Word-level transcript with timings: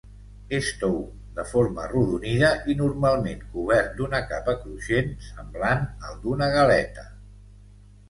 És 0.59 0.69
tou, 0.83 0.95
de 1.35 1.45
forma 1.49 1.83
arrodonida 1.83 2.49
i 2.73 2.77
normalment 2.81 3.45
cobert 3.53 3.95
d'una 4.01 4.25
capa 4.35 4.59
cruixent, 4.67 5.15
semblant 5.31 5.89
al 6.11 6.21
d'una 6.27 6.53
galeta. 6.61 7.11